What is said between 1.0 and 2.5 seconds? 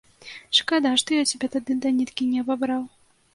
што я цябе тады да ніткі не